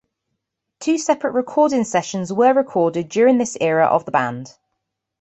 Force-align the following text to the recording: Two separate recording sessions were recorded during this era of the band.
Two 0.79 0.97
separate 0.97 1.33
recording 1.33 1.83
sessions 1.83 2.33
were 2.33 2.55
recorded 2.55 3.07
during 3.07 3.37
this 3.37 3.55
era 3.61 3.85
of 3.85 4.03
the 4.05 4.09
band. 4.11 4.57